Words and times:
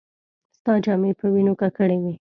ستا 0.57 0.73
جامې 0.83 1.11
په 1.19 1.25
وينو 1.33 1.53
ککړې 1.61 1.97
وې. 2.03 2.13